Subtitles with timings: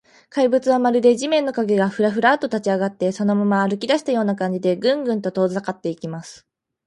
[0.29, 6.47] 怪物は、まるで地面の影が、フラフラと立ちあがって、そのまま歩きだしたような感じで、グングンと遠ざかっていきます。